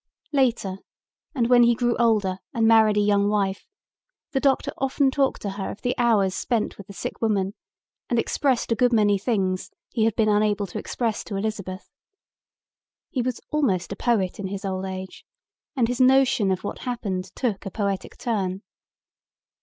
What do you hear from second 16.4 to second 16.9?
of what